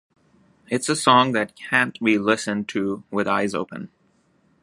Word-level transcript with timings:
It's 0.67 0.89
a 0.89 0.95
song 0.95 1.33
that 1.33 1.55
can't 1.55 1.99
be 2.03 2.17
listened 2.17 2.67
to 2.69 3.03
with 3.11 3.27
eyes 3.27 3.53
open. 3.53 3.91